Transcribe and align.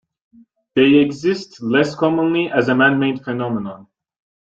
They 0.73 0.95
exist 0.95 1.61
less 1.61 1.93
commonly 1.93 2.49
as 2.49 2.69
a 2.69 2.75
man-made 2.75 3.23
phenomenon. 3.23 3.85